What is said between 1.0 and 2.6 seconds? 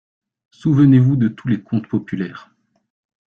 de tous les contes populaires.